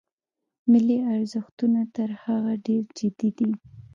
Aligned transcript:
ملي 0.71 0.97
ارزښتونه 1.13 1.81
تر 1.95 2.09
هغه 2.23 2.53
ډېر 2.67 2.83
جدي 2.97 3.29
دي. 3.37 3.51